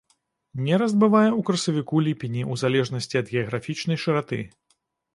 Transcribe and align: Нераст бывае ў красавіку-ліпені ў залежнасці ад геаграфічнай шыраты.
Нераст 0.67 0.97
бывае 1.03 1.25
ў 1.25 1.41
красавіку-ліпені 1.51 2.41
ў 2.51 2.65
залежнасці 2.65 3.15
ад 3.25 3.33
геаграфічнай 3.39 3.97
шыраты. 4.07 4.45